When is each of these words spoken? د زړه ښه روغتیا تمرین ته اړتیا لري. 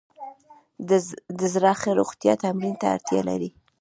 د 1.39 1.41
زړه 1.53 1.71
ښه 1.81 1.91
روغتیا 1.99 2.33
تمرین 2.43 2.75
ته 2.81 2.87
اړتیا 2.95 3.21
لري. 3.29 3.49